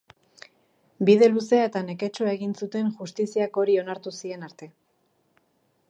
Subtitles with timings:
[1.09, 4.71] Bide luzea eta neketsua egin zuten justiziak hori onartu zien arte.